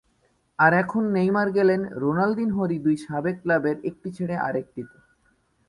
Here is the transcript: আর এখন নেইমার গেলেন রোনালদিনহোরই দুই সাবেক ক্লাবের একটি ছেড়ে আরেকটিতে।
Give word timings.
আর 0.59 0.71
এখন 0.73 1.03
নেইমার 1.13 1.47
গেলেন 1.51 1.81
রোনালদিনহোরই 1.95 2.77
দুই 2.79 2.95
সাবেক 3.05 3.35
ক্লাবের 3.43 3.77
একটি 3.83 4.09
ছেড়ে 4.17 4.35
আরেকটিতে। 4.37 4.97